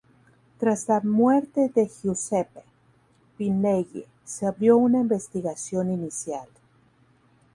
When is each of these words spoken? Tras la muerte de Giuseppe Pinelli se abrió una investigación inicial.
Tras 0.57 0.87
la 0.87 0.99
muerte 1.01 1.69
de 1.75 1.87
Giuseppe 1.87 2.63
Pinelli 3.37 4.03
se 4.25 4.47
abrió 4.47 4.77
una 4.77 4.97
investigación 4.97 5.91
inicial. 5.91 6.47